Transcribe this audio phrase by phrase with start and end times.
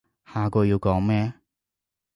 [0.25, 1.31] 下句要講咩？